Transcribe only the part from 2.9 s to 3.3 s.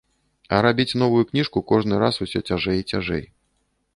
цяжэй.